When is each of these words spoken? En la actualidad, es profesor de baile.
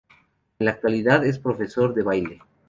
En 0.57 0.65
la 0.65 0.71
actualidad, 0.71 1.23
es 1.23 1.37
profesor 1.37 1.93
de 1.93 2.01
baile. 2.01 2.41